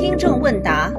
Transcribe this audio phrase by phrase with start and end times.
[0.00, 0.90] 听众问答：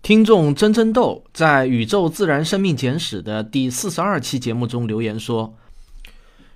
[0.00, 5.54] 听众真真豆在《宇宙自然生命简史》的第四十二期节目中留言说，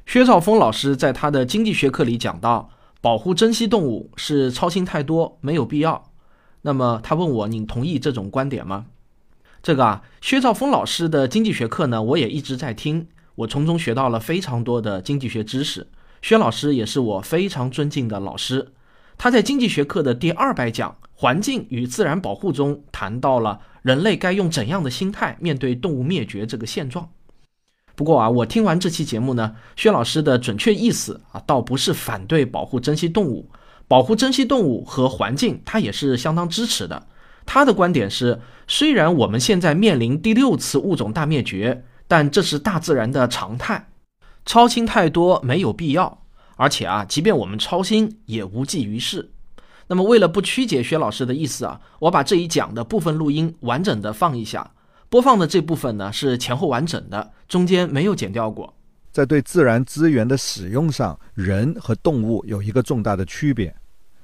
[0.07, 2.71] 薛兆丰老师在他的经济学课里讲到，
[3.03, 6.11] 保护珍稀动物是操心太多，没有必要。
[6.63, 8.87] 那么他问我，您同意这种观点吗？
[9.63, 15.89] 这个啊，薛兆丰老师的经济学课呢，我也一直在听，我从中学到了非常多的经济学知识。
[16.23, 18.73] 薛老师也是我非常尊敬的老师，
[19.23, 27.09] 他在经济学课的第二百讲“环境与自然保护”中谈到了人类该用怎样的心态面对动物灭绝这个现状。
[27.95, 33.49] 不过啊，我听完这期节目呢，薛老师的准确意思啊，倒不是反对保护珍稀动物，
[33.87, 37.07] 保护珍稀动物和环境，他也是相当支持的。
[37.47, 43.91] 他的观点是，虽然我们现在面临第六次物种大灭绝，但这是大自然的常态。
[44.45, 46.22] 超清太多没有必要，
[46.63, 49.33] 而且啊，即便我们操心也无济于事。
[49.89, 54.71] 那么，为了不曲解薛老师的意思啊，我把这一讲的部分录音完整的放一下。
[55.09, 58.73] 播放的这部分呢是前后完整的，中间没有剪掉过。
[59.11, 63.75] 在对自然资源的使用上，人和动物有一个重大的区别。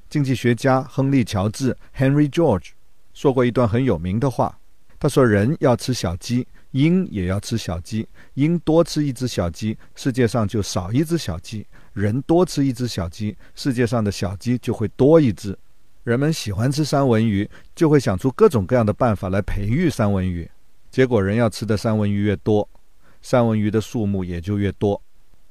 [0.08, 2.69] 经济学家亨利·乔治 （Henry George）
[3.14, 4.56] 说过一段很有名的话，
[5.00, 11.64] 他说：“人要吃小鸡。”鹰也要吃小鸡，鹰多吃一只小鸡，世界上就少一只小鸡；
[11.99, 15.59] 人多吃一只小鸡，世界上的小鸡就会多一只。
[16.05, 20.49] 人们喜欢吃三文鱼，就会想出各种各样的办法来培育三文鱼。
[20.93, 22.67] 结果，人要吃的三文鱼越多，
[23.21, 25.01] 三文鱼的数目也就越多。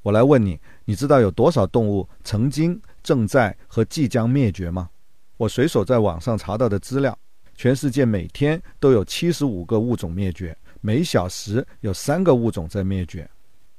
[0.01, 4.89] 我来问你，你知道有多少动物曾经、正在和即将灭绝吗？
[5.35, 7.15] 我随手在网上查到的资料，
[7.55, 10.57] 全世界每天都有七十五个物种灭绝。
[10.79, 13.29] 每小时有三个物种在灭绝，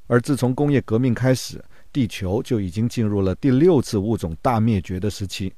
[0.06, 5.52] 而自从工业革命开始，地球就已经进入了第六次物种大灭绝的时期。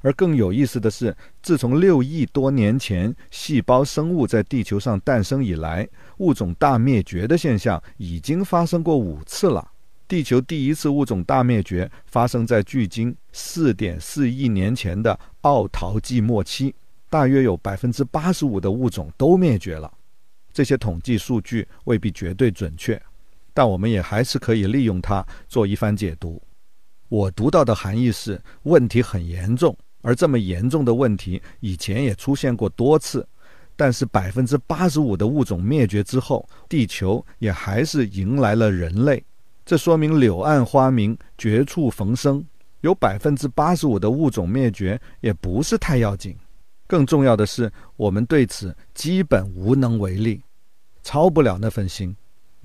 [0.00, 9.66] 而更有意思的是，自从六亿多年前细胞生物在地球上诞生以来，物种大灭绝的现象已经发生过五次了。
[10.06, 16.74] 地球第一次物种大灭绝发生在距今四点四亿年前的奥陶纪末期，
[17.08, 19.90] 大约有百分之八十五的物种都灭绝了。
[20.52, 23.00] 这些统计数据未必绝对准确，
[23.54, 26.42] 但我们也还是可以利用它做一番解读。
[27.08, 33.26] 我读到的含义是问题很严重，而这么严重的问题以前也出现过多次。
[33.76, 39.24] 但是百分之八十五的物种灭绝之后，地球也还是迎来了人类。
[39.64, 42.44] 这说明柳暗花明，绝处逢生。
[42.82, 46.36] 有百分之八十五的物种灭绝也不是太要紧。
[46.86, 50.42] 更重要的是，我们对此基本无能为力，
[51.02, 52.14] 操不了那份心。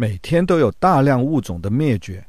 [0.01, 2.25] 每天都有大量物种的灭绝，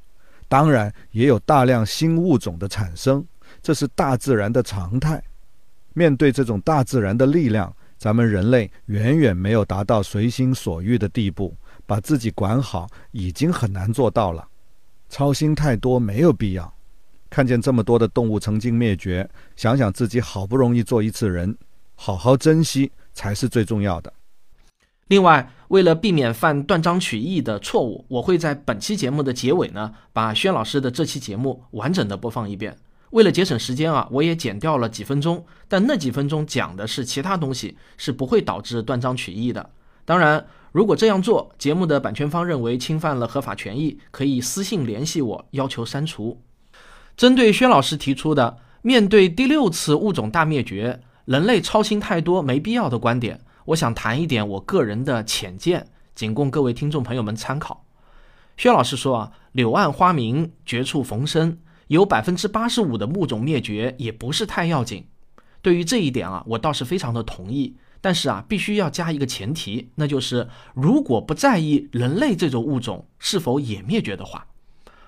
[0.49, 3.25] 当然也有大量新物种的产生，
[3.63, 5.23] 这是大自然的常态。
[5.93, 11.55] 面对这种大自然的力量，咱们人类远远没有达到随心所欲的地步，
[11.87, 14.45] 把自己管好已经很难做到了。
[15.09, 16.75] 操心太多没有必要。
[17.29, 21.57] 看见这么多的动物曾经灭绝，想想自己好不容易做一次人。
[21.95, 24.13] 好好珍惜才是最重要的。
[25.11, 32.77] 另外，为了避免犯断章取义的错误，我会在本期节目的结尾呢，把薛老师的这期节目完整的播放一遍。
[33.11, 39.69] 为了节省时间啊，我也剪掉了几分钟，但那几分钟讲的是其他东西，是不会导致断章取义的。
[40.05, 46.41] 当然，如果这样做，节目的版权方认为侵犯了合法权益，可以私信联系我，要求删除。
[47.17, 51.01] 针对薛老师提出的面对第六次物种大灭绝。
[51.25, 57.85] 人类操心太多没必要的观点，我想谈一点我个人的浅见，仅供各位听众朋友们参考。
[58.57, 65.07] 薛老师说啊，柳暗花明，绝处逢生，有百分之八十五的物种灭绝也不是太要紧。
[65.63, 67.77] 对于这一点啊，我倒是非常的同意。
[68.03, 74.47] 但是啊，必须要加一个前提，那就是如果不在意人类这种物种是否也灭绝的话。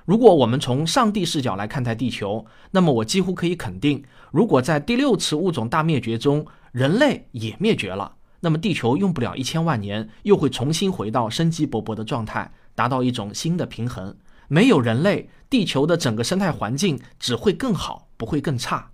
[0.04, 14.16] 如果我们从上帝视角来看待地球，那么我几乎可以肯定，如果在第六次物种大灭绝中人类也灭绝了，那么地球用不了一千万年，又会重新回到生机勃勃的状态，达到一种新的平衡。
[14.48, 18.90] 没有人类，地球的整个生态环境只会更好，不会更差。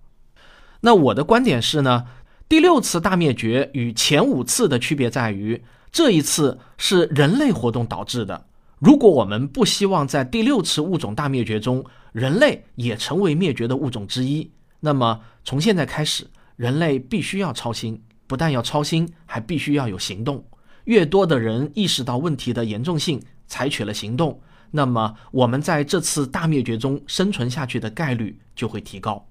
[0.81, 2.05] 那我的观点是呢，
[2.47, 8.45] 第六次大灭绝与前五次的区别在于，这一次是人类活动导致的。
[8.77, 20.45] 如果我们不希望在第六次物种大灭绝中，人类也成为灭绝的物种之一，那么从现在开始，人类必须要操心，不但要操心，还必须要有行动。
[20.83, 24.39] 越多的人意识到问题的严重性，采取了行动，
[24.69, 29.27] 那么我们在这次大灭绝中生存下去的概率就会提高。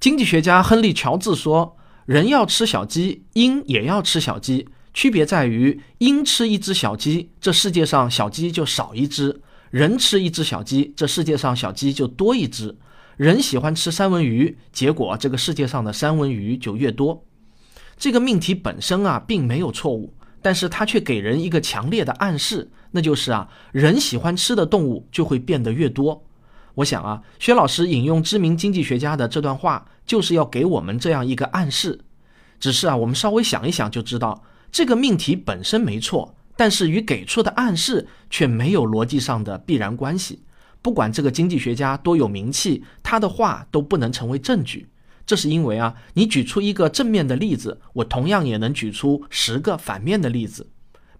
[0.00, 1.76] 经济学家亨利·乔治说
[2.06, 9.40] ：“人要吃小鸡，鹰也要吃小鸡，区别在于鹰吃一只小鸡，这世界上小鸡就少一只；
[9.70, 12.76] 人吃一只小鸡，这世界上小鸡就多一只。
[13.16, 17.24] 人喜欢吃三文鱼，结果这个世界上的三文鱼就越多。”
[17.96, 20.12] 这个命题本身啊，并没有错误，
[20.42, 26.24] 但是它却给人一个强烈的暗示，那就是啊，人喜欢吃的动物就会变得越多。
[26.76, 32.00] 我想啊，薛老师引用知名经济学家的这段话，就是要给我们这样一个暗示。
[32.58, 34.42] 只是啊，我们稍微想一想就知道，
[34.72, 40.42] 这个命题本身没错，但是与给出的暗示却没有逻辑上的必然关系。
[40.82, 44.88] 不管这个经济学家多有名气，他的话都不能成为证据。
[45.26, 50.68] 这是因为啊，你举出一个正面的例子，我同样也能举出十个反面的例子。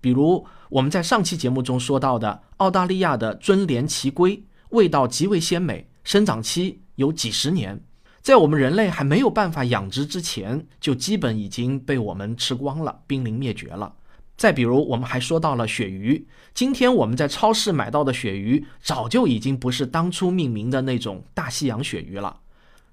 [0.00, 7.82] 比如我们在上期节目中说到的澳大利亚的尊莲奇龟，味道极为鲜美，生长期有几十年，
[8.20, 13.94] 在我们人类还没有办法养殖之前，就基本已经被我们吃光了，濒临灭绝了。
[14.36, 22.40] 再比如，我们还说到了鳕鱼，今天我们在超市买到的鳕鱼，早就已经不是当初命名的那种大西洋鳕鱼了。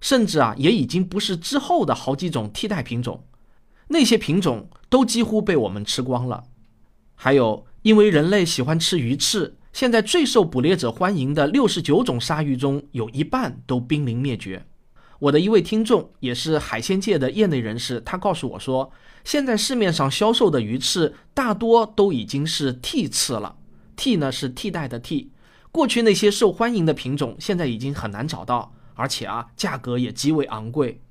[0.01, 3.23] 甚至啊，也已经不是之后的好几种替代品种，
[3.87, 6.43] 那些品种都几乎被我们吃光了。
[7.15, 14.65] 还有，因为人类喜欢吃鱼翅，现在最受捕猎者欢迎的六十九种鲨鱼中有一半都濒临灭绝。
[15.19, 18.91] 我的一位听众也是海鲜界的业内人士，他告诉我说，
[19.23, 23.55] 现在市面上销售的鱼翅大多都已经是替翅了。
[23.95, 25.31] 替呢是替代的替，
[25.71, 28.73] 过去那些受欢迎的品种现在已经很难找到。
[28.95, 31.01] 而且啊，价格也极为昂贵。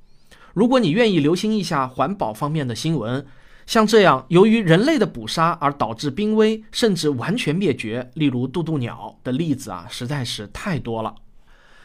[0.53, 3.25] 如果你愿意留心一下环保方面的新闻，
[3.67, 11.15] 像这样由于人类的捕杀而导致濒危甚至完全灭绝，例如渡渡鸟的例子啊，实在是太多了。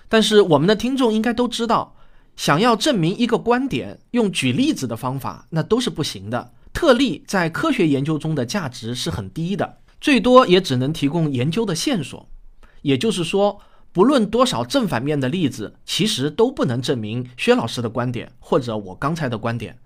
[0.10, 1.96] 但是我们的听众应该都知道，
[2.36, 6.54] 想要证明一个观点，用举例子的方法那都是不行的。
[6.74, 12.28] 特例在科学研究中的价值是很低的，最多也只能提供研究的线索。
[12.82, 13.62] 也就是说。
[13.96, 19.80] 不论多少正反面的例子，其实都不能证明薛老师的观点或者我刚才的观点。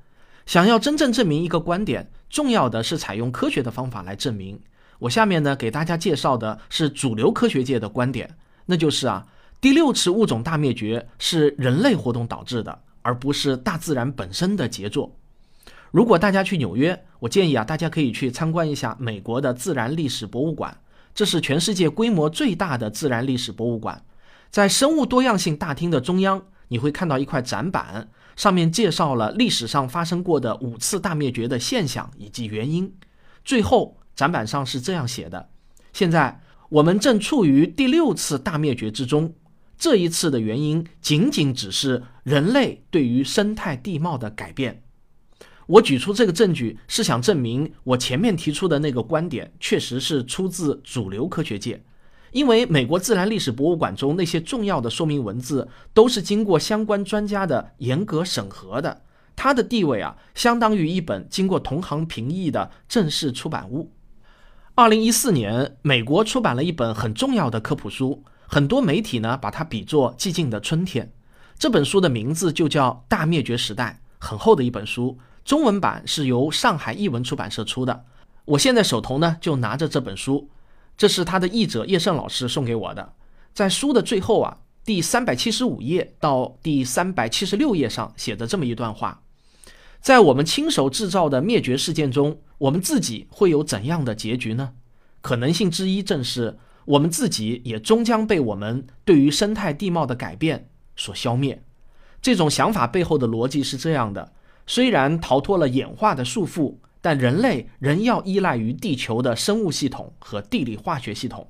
[0.47, 4.59] 想要真正证明一个观点，重要的是采用科学的方法来证明。
[4.97, 8.35] 我下面呢给大家介绍的是主流科学界的观点，
[8.65, 9.27] 那就是啊，
[9.61, 15.15] 第六次物种大灭绝是人类活动导致的，而不是大自然本身的杰作。
[15.91, 20.75] 如果大家去纽约，我建议啊，大家可以去参观一下美国的自然历史博物馆。
[21.19, 24.05] 这是全世界规模最大的自然历史博物馆，
[24.49, 28.07] 在生物多样性大厅的中央，你会看到一块展板，
[28.37, 32.95] 上面介绍了历史上发生过的五次大灭绝的现象以及原因。
[33.43, 35.49] 最后，展板上是这样写的：
[35.91, 36.39] 现在
[36.69, 39.33] 我们正处于第六次大灭绝之中，
[39.77, 44.83] 这一次的原因仅仅只是人类对于生态地貌的改变。
[45.69, 51.83] 我举出这个证据是想证明我前面提出的那个观点确实是出自主流科学界，
[52.31, 59.03] 因为美国自然历史博物馆中那些重要的说明文字都是经过相关专家的严格审核的，
[59.35, 63.91] 它的地位啊相当于一本经过同行评议的正式出版物。
[64.73, 71.13] 二零一四年，美国出版了一本很重要的科普书，很多媒体呢把它比作寂静的春天。
[71.59, 75.19] 这本书的名字就叫《大灭绝时代》，很厚的一本书。
[75.49, 78.05] 中文版是由上海译文出版社出的，
[78.45, 80.47] 我现在手头呢就拿着这本书，
[80.95, 83.13] 这是他的译者叶盛老师送给我的。
[83.51, 89.23] 在书的最后啊，第三百七十五页到第三百七十六页上写着这么一段话：
[89.99, 94.73] 在我们亲手制造的灭绝事件中，我们自己会有怎样的结局呢？
[95.21, 101.63] 可能性之一正是我们自己也终将被我们对于生态地貌的改变所消灭。
[102.21, 104.33] 这种想法背后的逻辑是这样的。
[104.69, 111.47] 虽然逃脱了演化的束缚，但人类仍要依赖于地球的生物系统和地理化学系统。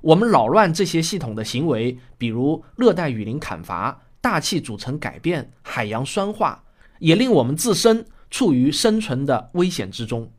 [0.00, 6.64] 我们扰乱这些系统的行为，比如热带雨林砍伐、大气组成改变、海洋酸化，
[7.00, 10.32] 也令我们自身处于生存的危险之中。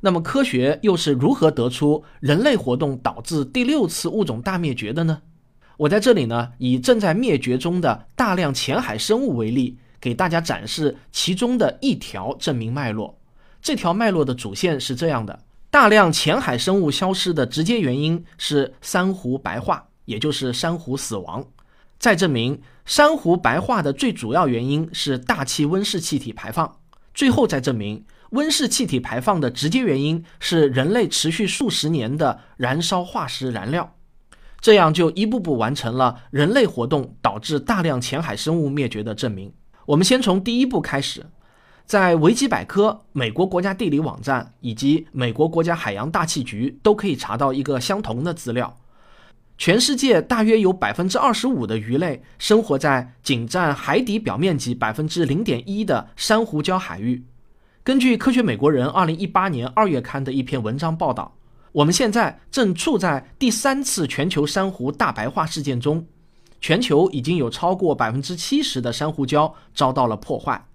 [0.00, 5.22] 那么，科学又是如何得出人类活动导致第六次物种大灭绝的呢？
[5.76, 9.78] 我在这里呢，以正在灭绝中的大量浅海生物为例。
[10.02, 13.18] 给大家展示其中的一条证明脉络。
[13.62, 15.38] 这条脉络的主线是这样的：
[15.70, 21.46] 大量浅海生物消失的直接原因是珊瑚白化，也就是珊瑚死亡。
[22.00, 26.80] 再证明珊瑚白化的最主要原因是大气温室气体排放。
[27.14, 33.94] 最后再证明温室气体排放的直接原因是人类持续数十年的燃烧化石燃料。
[34.60, 39.52] 这样就一步步完成了人类活动导致大量浅海生物灭绝的证明。
[39.86, 41.26] 我们先从第一步开始，
[41.84, 48.76] 在维基百科、美国国家地理网站以及美国国家海洋大气局都可以查到一个相同的资料。
[49.58, 57.24] 全世界大约有百分之二十五的鱼类生活在仅占海底表面积百分之零点一的珊瑚礁海域。
[57.84, 61.36] 根据《科学美国人》二零一八年二月刊的一篇文章报道，
[61.72, 66.06] 我们现在正处在第三次全球珊瑚大白化事件中，
[66.62, 70.68] 全球已经有超过百分之七十的珊瑚礁遭到了破坏。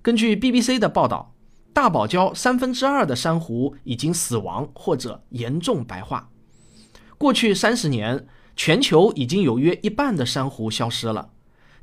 [0.00, 1.34] 根据 BBC 的报道，
[1.74, 6.30] 大堡礁三分之二的珊瑚已经死亡或者严重白化。
[7.18, 8.26] 过去三十年，
[8.56, 11.30] 全球已经有约一半的珊瑚消失了。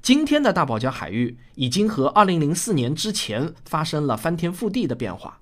[0.01, 5.39] 今天的大堡礁海域已经和2004年之前发生了翻天覆地的变化，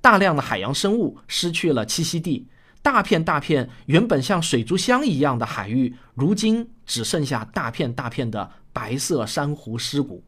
[0.00, 2.48] 大量的海洋生物失去了栖息地，
[2.82, 10.24] 大片大片原本像水族箱一样的海域，如今只剩下大片大片的白色珊瑚尸骨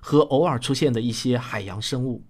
[0.00, 2.22] 和偶尔出现的一些海洋生物。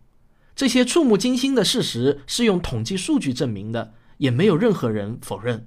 [0.54, 5.66] 这些触目惊心的事实是用统计数据证明的，也没有任何人否认。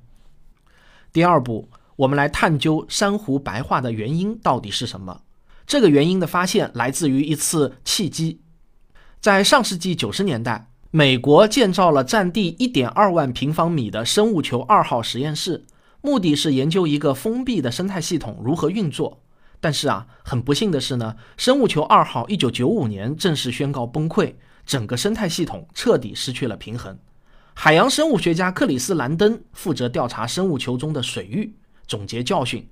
[1.12, 5.24] 第二步，我们来探究珊瑚白化的原因到底是什么。
[5.66, 8.40] 这个原因的发现来自于一次契机。
[9.20, 15.66] 在上世纪九十年代，美国建造了占地一点二万平方米的生物球二号实验室，
[16.00, 19.22] 目的是研究一个封闭的生态系统如何运作。
[19.60, 24.36] 但是啊，很不幸的是呢，生物球二号一九九五年正式宣告崩溃，
[24.66, 26.98] 整个生态系统彻底失去了平衡。
[27.54, 31.54] 海洋生物学家克里斯·兰登负责调查生物球中的水域，
[31.86, 32.66] 总结教训。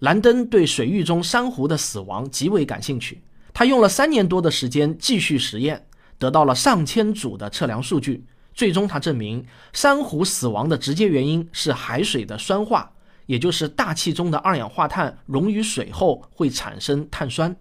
[0.00, 3.22] 兰登对水域中珊瑚的死亡极为感兴趣，
[3.54, 5.86] 他用了三年多的时间继续实验，
[6.24, 8.24] 得到了上千组的测量数据。
[8.54, 12.92] 最终，他证明珊瑚死亡的直接原因是海水的酸化，
[13.26, 17.54] 也就是大气中的二氧化碳溶于水后会产生碳酸。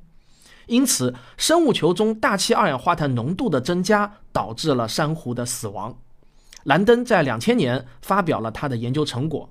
[0.68, 5.98] 因此，生物球中大气二氧化碳浓度的增加导致了珊瑚的死亡。
[6.64, 9.50] 兰登在两千年发表了他的研究成果，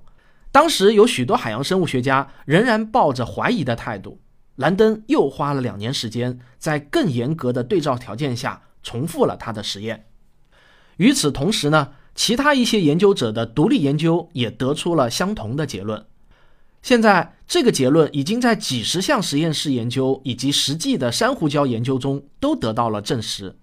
[0.51, 4.19] 当时有许多海洋生物学家仍然抱着怀疑的态度。
[4.55, 10.05] 兰登又花了两年时间，在更严格的对照条件下重复了他的实验。
[10.97, 16.05] 与此同时呢，其他一些研究者的独立研究也得出了相同的结论。
[16.83, 23.57] 现在，这个结论已经在几十项实验室研究以及实际的珊瑚礁研究中都得到了证实。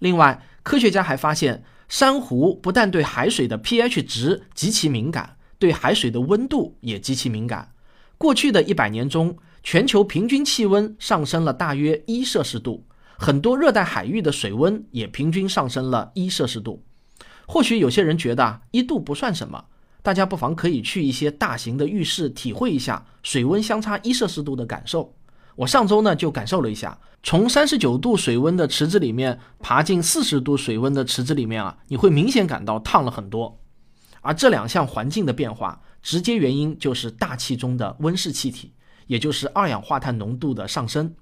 [0.00, 1.64] 另外，科学家还发现。
[1.86, 7.72] 珊瑚不但对海水的 pH 值极其敏感，对海水的温度也极其敏感。
[8.16, 12.86] 过去的一百年中，全球平均气温上升了大约一摄氏度，
[13.18, 16.84] 很多热带海域的水温也平均上升了一摄氏度。
[17.46, 19.64] 或许有些人觉得啊一度不算什么，
[20.02, 25.14] 大家不妨可以去一些大型的浴室体会一下水温相差一摄氏度的感受。
[25.56, 33.60] 我上周呢就感受了一下，从三十九度水温的池子里面爬进四十度水温的池子里面啊，你会明显感到烫了很多。
[34.20, 38.72] 而这两项环境的变化，直接原因就是大气中的温室气体，
[39.06, 41.14] 也就是二氧化碳浓度的上升。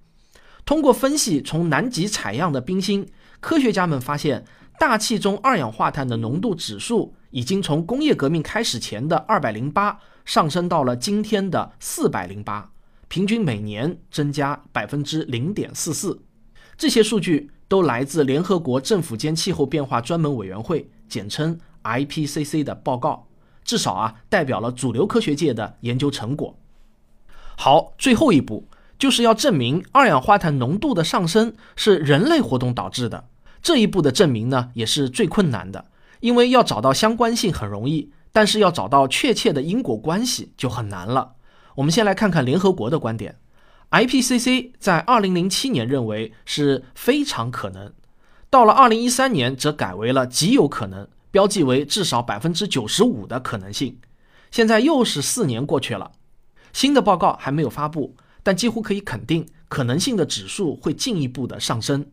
[0.65, 3.09] 通过分析从南极采样的冰芯，
[3.41, 4.45] 科学家们发现，
[4.79, 12.71] 大气中二氧化碳的浓度指数已经从工业革命开始前的二百零八上升到了今天的四百零八。
[13.09, 16.23] 平均每年增加百分之零点四四，
[16.79, 23.27] 这些数据都来自联合国政府间气候变化专门委员会（简称 IPCC） 的报告，
[23.65, 26.57] 至少啊代表了主流科学界的研究成果。
[27.59, 28.67] 好，最后一步
[29.03, 33.25] 就是要证明二氧化碳浓度的上升是人类活动导致的。
[33.61, 35.87] 这一步的证明呢，也是最困难的，
[36.21, 41.33] 因为要找到相关性很容易，但是要找到确切的因果关系就很难了。
[41.75, 43.41] 我们先来看看联合国的观点
[43.91, 47.93] ，IPCC 在2007年认为是非常可能，
[48.51, 53.99] 到了2013年则改为了极有可能，标记为至少百分之九十五的可能性。
[54.53, 56.13] 现在又是四年过去了，
[56.73, 62.07] 新的报告还没有发布，但几乎可以肯定，可能性的指数会进一步的上升。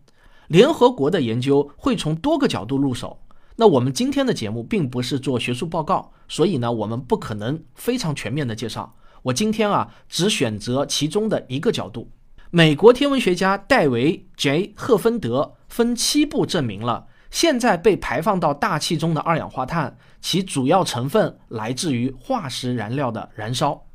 [0.47, 3.19] 联合国的研究会从多个角度入手。
[3.55, 8.95] 那我们今天的节目并不是做学术报告，所以呢，我们不可能非常全面的介绍。
[9.23, 12.09] 我今天啊，只选择其中的一个角度。
[12.51, 23.85] 美国天文学家戴维 ·J· 赫芬德分七步证明了现在被排放到大气中的二氧化碳，其主要成分来自于化石燃料的燃烧。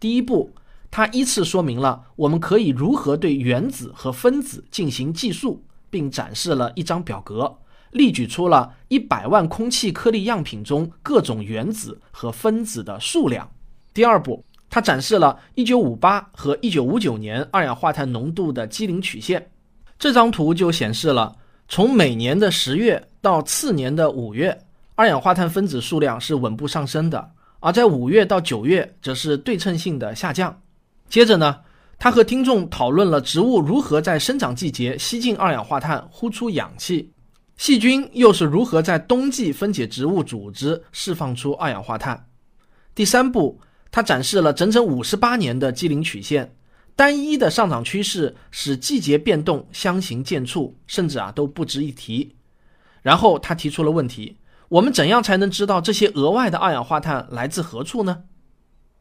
[0.00, 0.50] 第一步，
[0.90, 7.58] 他依次说明了我们可以如何对原子和分子进行计数，并展示了一张表格，
[7.92, 13.48] 例举出了一百万空气颗粒样品中各种原子和分子的数量。
[13.94, 19.50] 第二步，它展示了1958和1959年二氧化碳浓度的基龄曲线。
[19.98, 21.36] 这张图就显示了，
[21.68, 24.58] 从每年的十月到次年的五月，
[24.94, 27.30] 二氧化碳分子数量是稳步上升的，
[27.60, 30.60] 而在五月到九月则是对称性的下降。
[31.08, 31.60] 接着呢，
[31.98, 37.12] 他和听众讨论了植物如何在生长季节吸进二氧化碳，呼出氧气。
[37.56, 42.26] 细菌又是如何在冬季分解植物组织，释放出二氧化碳？
[42.94, 43.60] 第三步，
[43.90, 46.54] 他展示了整整五十八年的基龄曲线，
[46.94, 52.36] 单一的上涨趋势使季节变动相形见绌，甚至啊都不值一提。
[53.02, 54.36] 然后他提出了问题：
[54.68, 58.24] 我们怎样才能知道这些额外的二氧化碳来自何处呢？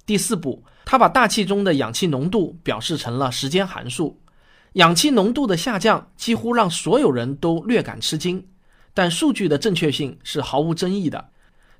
[0.07, 4.17] 第四步，他把大气中的氧气浓度表示成了时间函数。
[4.73, 8.47] 氧气浓度的下降几乎让所有人都略感吃惊，
[8.93, 11.31] 但数据的正确性是毫无争议的。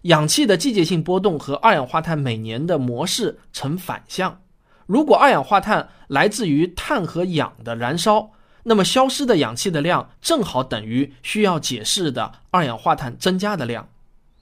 [0.01, 4.41] 氧气的季节性波动和二氧化碳每年的模式呈反向。
[4.85, 8.31] 如果二氧化碳来自于碳和氧的燃烧，
[8.63, 13.87] 那么消失的氧气的量正好等于需要解释的二氧化碳增加的量。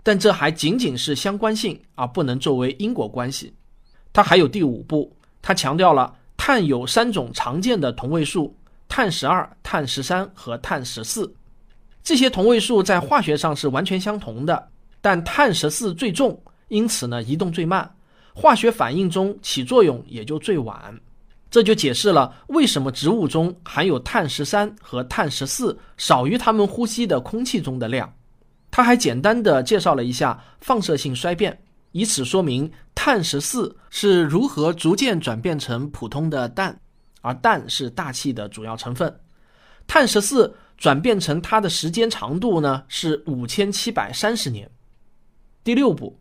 [0.01, 3.53] 但这还仅仅是相关性，而不能作为因果关系。
[4.15, 6.15] 它还有第五步，它强调了。
[6.37, 8.55] 碳有三种常见的同位素：
[8.87, 11.33] 碳十二、碳十三和碳十四。
[12.01, 14.69] 这些同位素在化学上是完全相同的，
[15.01, 17.93] 但碳十四最重，因此呢移动最慢，
[18.33, 20.97] 化学反应中起作用也就最晚。
[21.51, 28.13] 这就解释了为什么植物中含有碳十三和碳十四少于它们呼吸的空气中的量。
[28.71, 31.64] 他还简单的介绍了一下放射性衰变。
[31.97, 36.77] 以此说明碳十四是如何逐渐转变成普通的氮，
[37.21, 39.21] 而氮是大气的主要成分。
[39.87, 44.69] 碳十四转变成它的时间长度呢是五千七百三十年。
[45.63, 46.19] 第六步，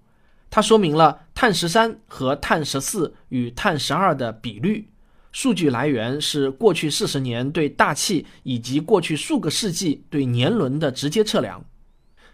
[0.49, 4.89] 它说明了碳十三和碳十四与碳十二的比率。
[5.33, 11.65] 数据来源是过去四十年对大气以及过去数个世纪对年轮的直接测量。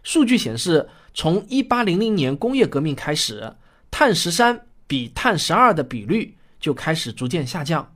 [0.03, 0.87] 数据显示。
[1.13, 3.57] 从一八零零年工业革命开始，
[3.91, 7.95] 碳十三比碳十二的比率就开始逐渐下降。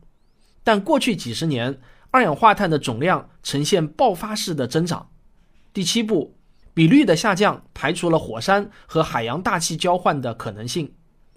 [0.63, 1.79] 但过去几十年，
[2.11, 5.09] 二氧化碳的总量呈现爆发式的增长。
[5.73, 6.37] 第七步，
[6.73, 10.93] 比率的下降排除了火山和海洋大气交换的可能性，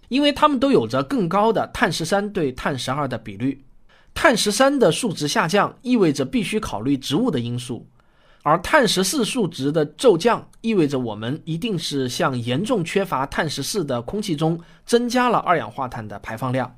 [0.10, 3.66] 因为它们都有着更高的碳十三对碳十二的比率。
[4.14, 7.88] 碳十三的数值下降意味着必须考虑植物的因素。
[8.48, 16.78] 而碳十四数值的骤降，意味着我们一定是向严重缺乏碳十四的空气中增加了二氧化碳的排放量。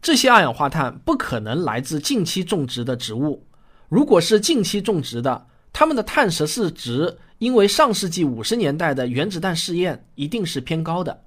[0.00, 3.44] 这些二氧化碳不可能来自近期种植的植物。
[3.88, 11.24] 如果是近期种植的，它们的碳十四值因为上世纪五十年代的原子弹试验一定是偏高的。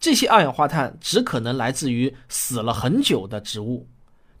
[0.00, 3.86] 这些二氧化碳只可能来自于死了很久的植物，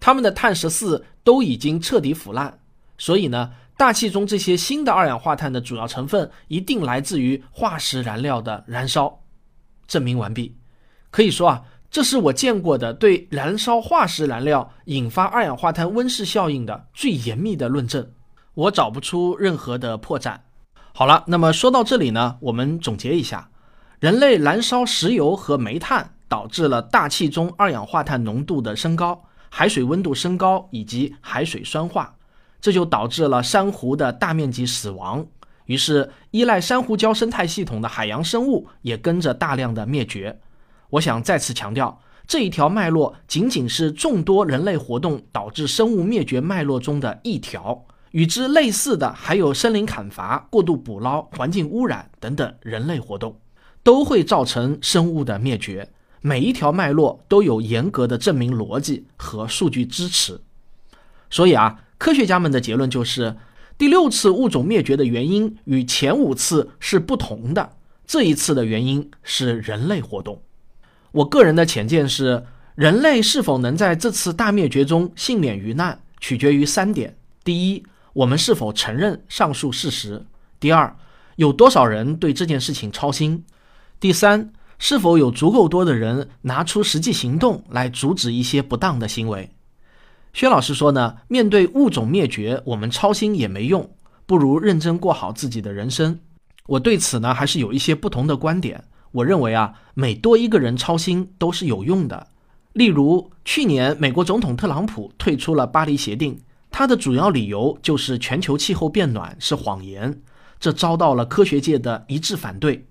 [0.00, 2.60] 它们的碳十四都已经彻底腐烂。
[2.96, 3.50] 所以呢？
[3.76, 9.20] 大气中这些新的二氧化碳的主要成分一定来自于化石燃料的燃烧。
[9.86, 10.56] 证明完毕。
[11.10, 18.10] 可以说啊，这是我见过的对燃烧化石燃料引发二氧化碳温室效应的最严密的论证。
[18.54, 20.38] 我找不出任何的破绽。
[20.92, 23.48] 好了，那么说到这里呢，我们总结一下：
[23.98, 32.14] 人类燃烧石油和煤炭导致了大气中二氧化碳浓度的升高，海水温度升高以及海水酸化。
[32.64, 35.26] 这就导致了珊瑚的大面积死亡，
[35.66, 40.40] 于是依赖珊瑚礁生态系统的海洋生物也跟着大量的灭绝。
[40.88, 53.38] 我想再次强调，这一条脉络仅仅是众多人类活动导致生物灭绝脉络中的一条，与之类似的还有森林砍伐、过度捕捞、环境污染等等人类活动，
[53.82, 55.90] 都会造成生物的灭绝。
[56.22, 60.40] 每一条脉络都有严格的证明逻辑和数据支持，
[61.28, 61.80] 所以啊。
[62.04, 63.34] 科学家们的结论就是，
[63.78, 67.78] 第六次物种灭绝的原因与前五次是不同的。
[68.06, 70.42] 这一次的原因是人类活动。
[71.12, 80.26] 我个人的浅见是，人类是否能在这次大灭绝中幸免于难，取决于三点：第一，我们是否承认上述事实；
[80.60, 80.94] 第二，
[81.36, 83.38] 有多少人对这件事情操心；
[83.98, 89.48] 第三，是否有足够多的人拿出实际行动来阻止一些不当的行为。
[90.34, 93.88] 薛老师说呢，面对物种灭绝，我们操心也没用，
[94.26, 96.18] 不如认真过好自己的人生。
[96.66, 98.82] 我对此呢，还是有一些不同的观点。
[99.12, 102.26] 我认为啊，每多一个人操心都是有用的。
[102.72, 106.36] 例如，去年美国总统特朗普退出了巴黎协定，
[106.68, 110.20] 他的主要理由就是全球气候变暖是谎言，
[110.58, 112.84] 这遭到了科学界的一致反对。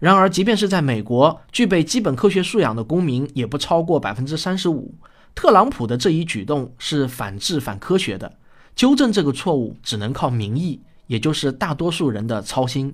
[0.00, 4.92] 然而，即便是在美国，具备基本科学素养的公民也不超过百分之三十五。
[5.34, 8.32] 特朗普的这一举动是反智、反科学的。
[8.76, 12.92] 纠正这个错误只能靠民意，也就是大多数人的操心。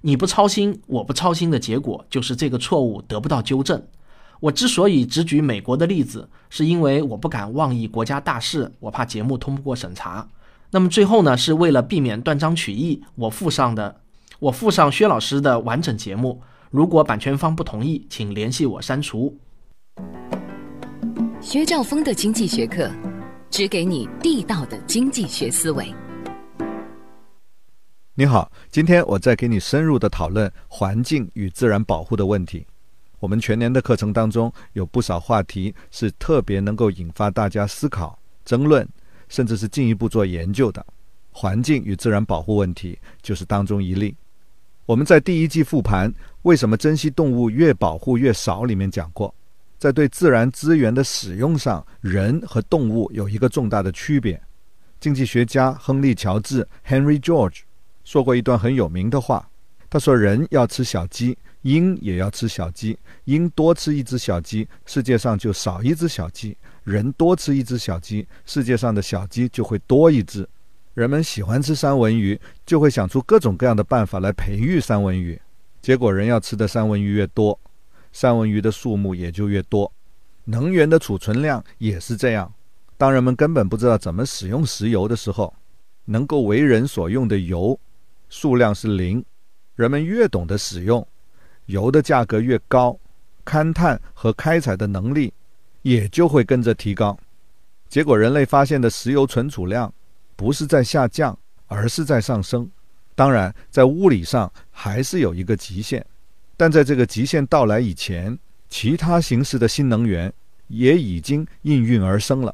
[0.00, 3.82] 你不操心，我不操心的结果就是这个错误得不到纠正。
[4.40, 10.28] 我之所以只举美国的例子，是因为我不敢妄议国家大事，我怕节目通不过审查。
[10.70, 14.00] 那么最后呢，是为了避免断章取义，我附上的。
[14.38, 19.36] 我附上薛老师的完整节目，如果版权方不同意，请联系我删除。
[21.50, 22.92] 薛兆丰的经济学课，
[23.48, 25.90] 只给你地道的经济学思维。
[28.12, 32.66] 你好，今天我再给你深入的讨论环境与自然保护的问题。
[33.18, 38.86] 我们全年的课程当中，有不少话题是特别能够引发大家思考、争论，
[39.30, 40.84] 甚至是进一步做研究的。
[41.30, 44.14] 环境与自然保护问题就是当中一例。
[44.84, 46.12] 我们在第一季复盘
[46.44, 49.34] “为什么珍稀动物越保护越少”里面讲过，
[49.78, 54.40] 在对自然资源的使用上，人和动物有一个重大的区别。
[54.98, 57.60] 经济学家亨利·乔治 （Henry George）
[58.04, 59.48] 说过一段很有名的话，
[59.88, 62.98] 他说：“人要吃小鸡，鹰也要吃小鸡。
[63.26, 70.46] 鹰多吃一只小鸡，世界上就少一只小鸡；人多吃一只小鸡，世界上的小鸡就会多一只。”
[70.94, 75.40] 人们喜欢吃三文鱼，就会想出各种各样的办法来培育三文鱼。
[75.80, 77.56] 结果，人要吃的三文鱼越多，
[78.20, 79.92] 三文鱼的数目也就越多。
[80.42, 82.52] 能源的储存量也是这样。
[82.96, 85.54] 当人们根本不知道怎么使用石油的时候，
[86.04, 87.78] 能够为人所用的油
[88.28, 89.24] 数量是零。
[89.76, 91.06] 人们越懂得使用，
[91.66, 92.98] 油的价格越高，
[93.44, 95.32] 勘探和开采的能力
[95.82, 97.16] 也就会跟着提高。
[97.88, 99.94] 结果，人类发现的石油存储量。
[100.34, 102.68] 不是在下降，而是在上升。
[103.14, 106.04] 当然，在物理上还是有一个极限，
[106.58, 108.36] 但在这个极限到来以前，
[108.68, 110.30] 其他形式的新能源
[110.66, 112.52] 也已经应运而生了。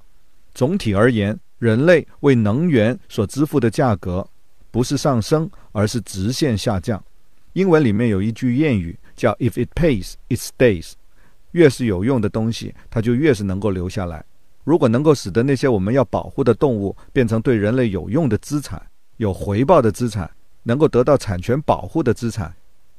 [0.54, 4.28] 总体而言，人类为能源所支付的价格
[4.70, 7.02] 不是上升，而是直线下降。
[7.54, 10.92] 英文里面有一句谚语叫 “If it pays, it stays”，
[11.52, 14.22] 越是有用的东西，它就越是能够留下来。
[14.64, 18.80] 如果能够使得那些我们要保护的动物变成对人类有用的资产、
[19.16, 20.30] 有回报的资产、
[20.62, 22.54] 能够得到产权保护的资产，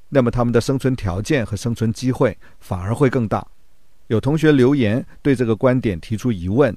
[0.10, 3.46] 那么它们的生存条件和生存机会反而会更大。
[4.08, 6.76] 有同学留言对这个观点提出疑问，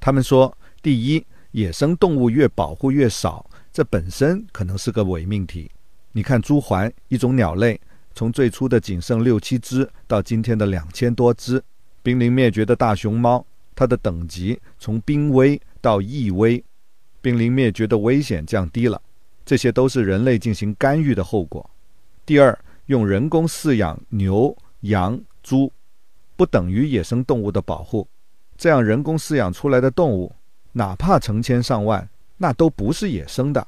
[0.00, 5.70] 他们说：第一，野生动物越保护越少，这本身可能是个伪命题。
[6.12, 7.80] 你看，朱鹮一种鸟类，
[8.14, 11.60] 从最初的仅剩六七只，到今天的两千多只；
[12.02, 13.44] 濒临灭绝的大熊猫。
[13.74, 16.64] 它的等级从濒危到易危，
[17.20, 18.98] 濒临灭绝的危险降低了，
[19.44, 21.68] 这些都是人类进行干预的后果。
[22.26, 25.72] 第二，用人工饲养牛、羊、猪，
[26.34, 28.06] 不等于野生动物的保护。
[28.58, 30.34] 这样人工饲养出来的动物，
[30.72, 33.64] 哪怕成千上万，那都不是野生的。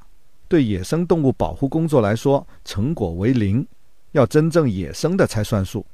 [0.49, 3.65] 对野生动物保护工作来说，成果为零，
[4.11, 5.85] 要真正野生的才算数。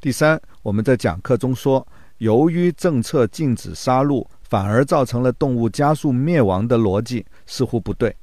[0.00, 1.84] 第三，我们在讲课中说。
[2.18, 8.14] 由于政策禁止杀戮，反而造成了动物加速灭亡的逻辑似乎不对，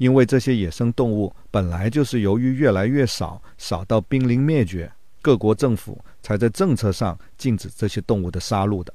[0.00, 8.94] 因为这些野生动物本来就是由于越来越少，少到濒临灭绝，各国政府才在政策上禁止这些动物的杀戮的。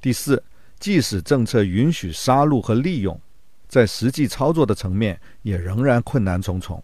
[0.00, 0.42] 第四，
[0.80, 3.18] 即使政策允许杀戮和利用，
[3.68, 6.82] 在实际操作的层面也仍然困难重重，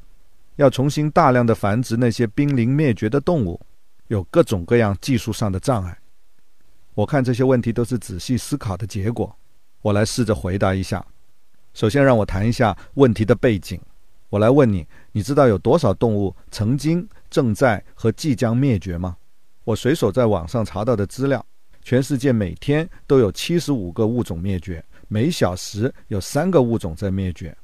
[0.55, 3.61] 要重新大量的繁殖那些濒临灭绝的动物，
[4.07, 5.99] 有各种各样技术上的障碍。
[6.95, 9.37] 我看这些问题都是仔细思考的结果，
[9.83, 11.05] 我来试着回答一下。
[11.73, 13.81] 首先，让我谈一下问题的背景。
[14.29, 19.17] 我来问你：你知道有多少动物曾经、正在和即将灭绝吗？
[19.65, 21.45] 我随手在网上查到的资料，
[21.83, 27.57] 全世界每天都有七十五个物种灭绝，每小时有三个物种在灭绝。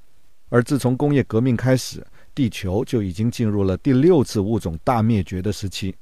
[0.49, 5.95] 而自从工业革命开始，地球就已经进入了第六次物种大灭绝的时期。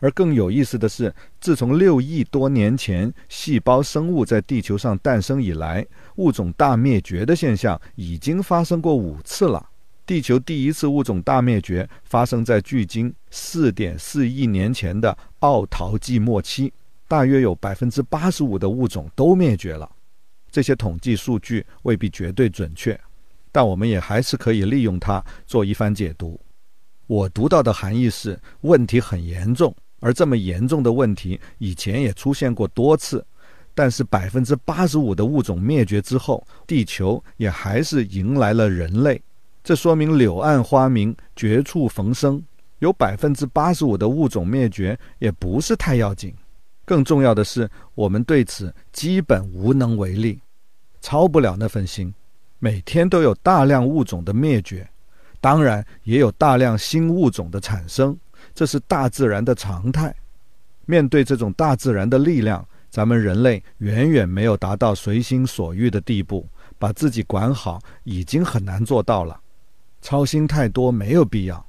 [0.00, 5.84] 而更有意思的是，自从六亿多年前细胞生物在地球上诞生以来，
[6.16, 9.68] 物种大灭绝的现象已经发生过五次了。
[10.06, 16.72] 地球第一次物种大灭绝发生在距今四点四亿年前的奥陶纪末期，
[17.06, 19.90] 大约有百分之八十五的物种都灭绝了。
[20.50, 22.98] 这些统计数据未必绝对准确，
[23.52, 26.40] 但我们也还是可以利用它做一番解读。
[27.06, 29.74] 我读到的含义是，问题很严重。
[30.00, 33.24] 而这么严重的问题，以前也出现过多次，
[33.74, 39.20] 但是百分之八十五的物种灭绝之后，地球也还是迎来了人类。
[39.62, 42.42] 这说明柳暗花明、绝处逢生，
[42.78, 46.34] 有百分之八十五的物种灭绝也不是太要紧。
[46.84, 50.40] 更重要的是，我们对此基本无能为力，
[51.00, 52.14] 操不了那份心。
[52.58, 54.88] 每天都有大量物种的灭绝，
[55.40, 58.18] 当然也有大量新物种的产生，
[58.58, 60.12] 这是大自然的常态。
[60.84, 66.44] 面对这种大自然的力量，咱们人类远远没有达到随心所欲的地步，
[66.76, 69.40] 把自己管好已经很难做到了。
[70.02, 71.64] 操心太多没有必要。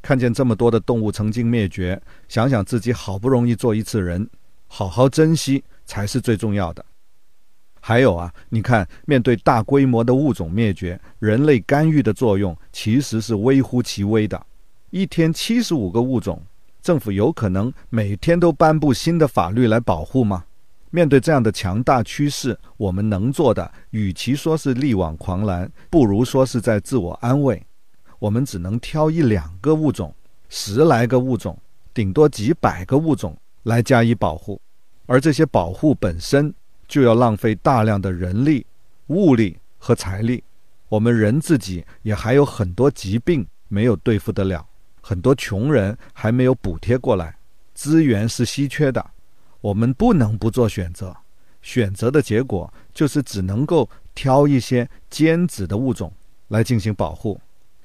[0.00, 4.24] 看见这么多的动物曾经灭绝，想想自己好不容易做一次人，
[4.68, 6.84] 好好珍惜才是最重要的。
[7.80, 14.40] 还有啊，你看，面对大规模的物种灭绝，人类干预的作用其实是微乎其微的。
[14.90, 16.42] 一天七十五个物种，
[16.80, 20.44] 政府有可能每天都颁布新的法律来保护吗？
[20.90, 27.62] 面对这样的强大趋势，我们能做的，与其说是力挽狂澜，不如说是在自我安慰。
[28.18, 30.14] 我们只能挑一两个物种、
[30.48, 31.58] 十来个物种，
[31.92, 34.60] 顶多几百个物种来加以保护，
[35.06, 36.54] 而这些保护本身。
[36.88, 38.64] 就要浪费大量的人力、
[39.08, 40.42] 物力和财力。
[40.88, 44.66] 我们人自己也还有很多疾病没有对付得了，
[45.08, 47.34] 很多穷人还没有补贴过来，
[47.72, 49.02] 资源是稀缺的。
[49.62, 51.16] 我们不能不做选择，
[51.62, 56.12] 选择的结果就是只能够挑一些尖子的物种
[56.48, 57.40] 来进行保护。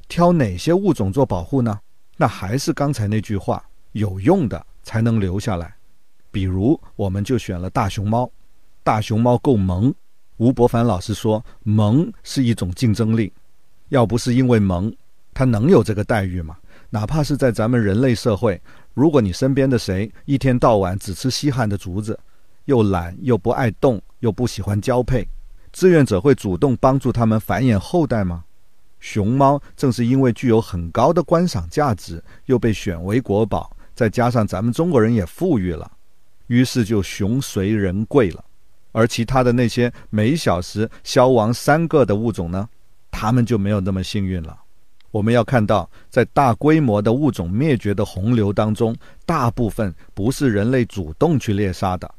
[0.10, 1.80] 挑哪些物种做保护呢？
[2.18, 5.74] 那还是刚才那句话，有用的才能留下来。
[6.30, 8.30] 比如，我们就选了大熊猫。
[8.84, 9.96] 大熊猫够萌，
[10.36, 13.32] 吴伯凡老师说，萌是一种竞争力。
[13.88, 14.94] 要不是因为萌，
[15.34, 16.58] 它能有这个待遇吗？
[16.94, 18.62] 哪怕是在咱们人类社会，
[18.94, 22.20] 如果你身边的谁一天到晚只吃稀罕的竹子，
[22.66, 25.28] 又懒又不爱动，又不喜欢交配，
[25.72, 28.44] 志愿者会主动帮助他们繁衍后代吗？
[29.00, 35.92] 熊猫正是因为具有很高的观赏价值，又被选为国宝，再加上咱们中国人也富裕了，
[36.46, 38.46] 于是就熊随人贵了。
[38.92, 42.70] 而其他的那些每小时消亡三个的物种呢？
[43.10, 44.60] 他们就没有那么幸运了。
[45.14, 48.96] 我们要看到，在大规模的物种灭绝的洪流当中，
[49.28, 52.12] 大部分不是人类主动去猎杀的，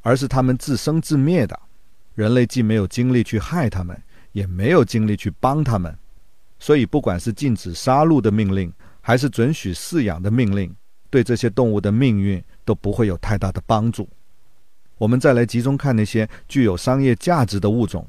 [0.00, 1.56] 而是它们自生自灭的。
[2.16, 3.96] 人类既没有精力去害它们，
[4.32, 5.96] 也没有精力去帮它们，
[6.58, 10.74] 所以不管是禁止杀戮的命令，还是准许饲养的命令，
[11.08, 14.08] 对这些动物的命运都不会有太大的帮助。
[14.98, 18.04] 我们再来集中看那些具有商业价值的物种。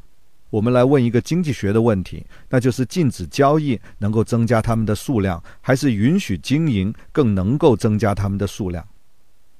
[0.51, 8.85] 我们来问一个经济学的问题，那就是禁止交易能够增加它们的数量，还是允许经营更能够增加它们的数量？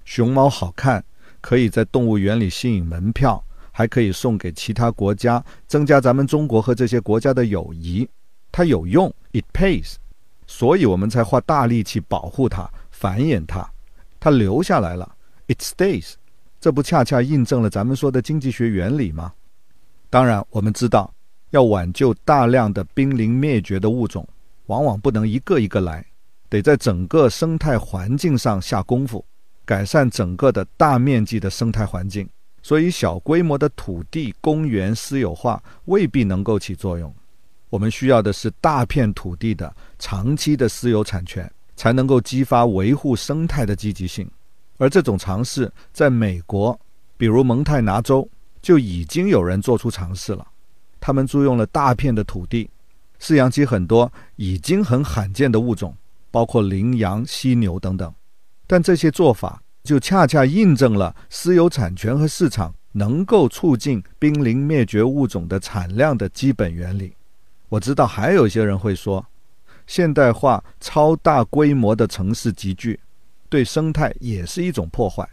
[0.04, 1.04] 熊猫好看，
[1.40, 8.08] 可以在动物园里吸引门票，还可以送给其他国家，增加咱们中国和这些国家的友谊。
[8.52, 9.96] 它有用，it pays，
[10.46, 13.66] 所以我们才花大力气保护它、繁衍它。
[14.20, 15.10] 它留下来了
[15.48, 16.16] ，it stays。
[16.60, 19.32] 这不恰恰印证了咱们说的经济学原理吗？
[20.12, 21.12] 当然，我们知道，
[21.52, 24.28] 要挽救大量的濒临灭绝的物种，
[24.66, 26.06] 往往不能一个一个来，
[26.50, 29.24] 得在整个生态环境上下功夫，
[29.64, 32.28] 改善整个的大面积的生态环境。
[32.62, 37.12] 所以，小规模的土地公园私有化未必能够起作用。
[37.70, 44.30] 我们需要的是大片土地的长期的私有产权，才能够激发维护生态的积极性。
[44.78, 46.78] 而这种尝试在美国，
[47.16, 48.28] 比如蒙泰拿州，
[48.62, 50.46] 就已经有人做出尝试了。
[51.00, 52.70] 他们租用了大片的土地，
[53.20, 55.96] 饲养起很多已经很罕见的物种，
[56.30, 58.14] 包括羚羊、犀牛等等。
[58.68, 67.14] 但这些做法就恰恰印证了私有产权和市场能够促进濒临灭绝物种的产量的基本原理。
[67.68, 69.26] 我知道还有些人会说，
[69.88, 73.00] 现代化超大规模的城市集聚。
[73.50, 75.28] 对生态也是一种破坏，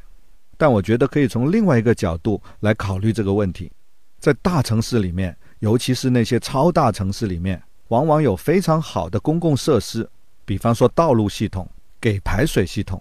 [0.59, 3.73] 但我觉得可以从另外一个角度来考虑这个问题。
[4.19, 10.07] 在大城市里面，尤其是那些超大城市里面，往往有非常好的公共设施，
[10.45, 11.67] 比方说道路系统、
[12.01, 13.01] 给排水系统、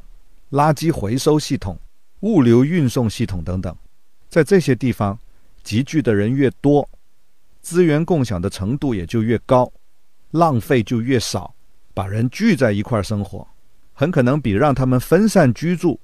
[0.52, 1.78] 垃圾回收系统、
[2.20, 3.76] 物流运送系统等等。
[4.30, 5.18] 在这些地方，
[5.64, 6.88] 集聚的人越多，
[7.62, 9.72] 资源共享的程度也就越高，
[10.32, 11.54] 浪费就越少，
[11.96, 13.48] 把人聚在一块儿生活。
[13.94, 16.00] 很可能比让他们分散居住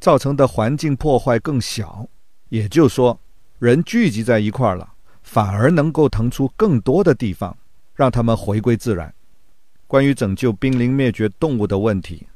[0.00, 2.08] 造成的环境破坏更小，
[2.48, 3.20] 也就是说，
[3.58, 7.56] 人聚集在一块儿了，反而能够腾出更多的地方，
[7.94, 9.12] 让他们回归自然。
[9.86, 12.26] 关于拯救濒临灭绝动物的问题，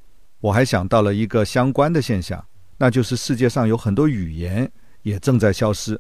[0.41, 2.45] 我还想到了一个相关的现象，
[2.77, 4.71] 那就是世界上有很多语言
[5.03, 5.99] 也正在消失。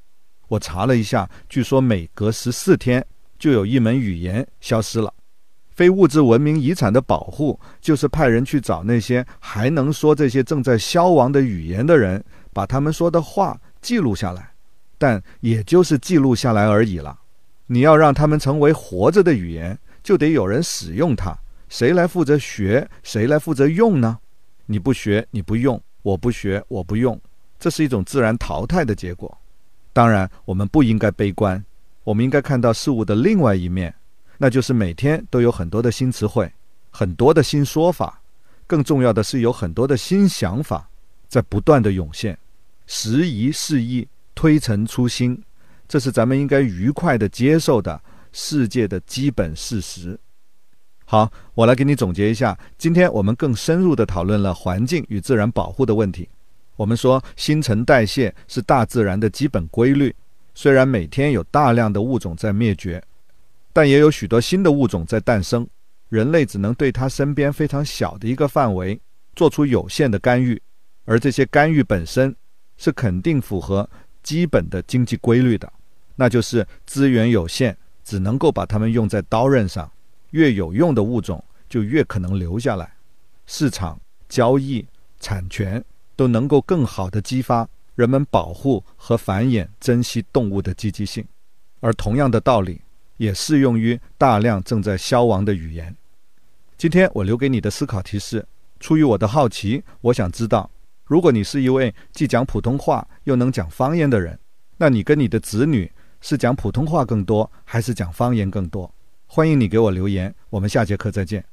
[0.48, 3.04] 我查了一下，据说每隔十四天
[3.38, 5.12] 就有一门语言消失了。
[5.74, 14.50] 非物质文明遗产的保护，就是派人去找那些还能说这些正在消亡的语言的人，把他们说的话记录下来。
[14.96, 17.18] 但也就是记录下来而已了。
[17.66, 21.36] 你要让他们成为活着的语言，就得有人使用它。
[21.68, 22.88] 谁来负责学？
[23.02, 24.18] 谁来负责用呢？
[24.66, 27.20] 你不学，你不用；我不学，我不用。
[27.58, 29.36] 这是一种自然淘汰的结果。
[29.92, 31.62] 当然，我们不应该悲观，
[32.04, 33.92] 我们应该看到事物的另外一面。
[34.38, 36.52] 那就是每天都有很多的新词汇，
[36.90, 38.20] 很多的新说法，
[38.66, 40.88] 更重要的是有很多的新想法
[41.28, 42.36] 在不断的涌现，
[42.86, 45.40] 时移世易，推陈出新，
[45.86, 48.00] 这是咱们应该愉快的接受的
[48.32, 50.18] 世界的基本事实。
[51.04, 56.28] 好，我来给你总结一下，今天我们更深入的讨论了环境与自然保护的问题。
[56.76, 60.14] 我们说新陈代谢是大自然的基本规律，
[60.54, 63.02] 虽然每天有大量的物种在灭绝。
[63.74, 65.66] 但也有许多新的物种在诞生，
[66.08, 68.98] 人类只能对它身边非常小的一个范围
[69.34, 70.62] 做出有限的干预，
[71.04, 72.34] 而这些干预本身
[72.76, 73.90] 是肯定符合
[74.22, 75.70] 基本的经济规律的，
[76.14, 79.90] 那就是资源有限，只能够把它们用在刀刃上，
[80.30, 82.94] 越有用的物种就越可能留下来，
[83.44, 84.86] 市场交易、
[85.18, 85.84] 产权
[86.14, 91.26] 都能够更好的激发人们保护和繁衍、珍惜动物的积极性，
[91.80, 92.80] 而同样的道理。
[93.16, 95.94] 也适用于大量正在消亡的语言。
[96.76, 98.46] 今天我留给你的思考提示：
[98.80, 100.70] 出于我的好奇，我想知道，
[101.04, 104.38] 如果你是一位既讲普通话又能讲方言的人，
[104.76, 108.92] 那你跟你的子女是讲普通话更多，还是讲方言更多？
[109.26, 110.34] 欢迎你给我留言。
[110.50, 111.44] 我们下节课再见。